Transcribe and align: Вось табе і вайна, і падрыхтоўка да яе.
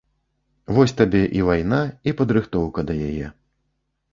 Вось 0.77 0.93
табе 1.01 1.21
і 1.41 1.45
вайна, 1.49 1.81
і 2.13 2.15
падрыхтоўка 2.23 2.79
да 2.89 2.93
яе. 3.11 3.27